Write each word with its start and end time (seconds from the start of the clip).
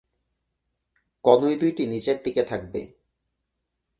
কনুই 1.25 1.55
দুইটি 1.55 1.83
নিচের 1.87 2.17
দিকে 2.23 2.43
থাকবে। 2.43 2.81